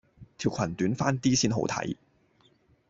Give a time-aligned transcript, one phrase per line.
[0.39, 1.95] 條群短翻啲先好睇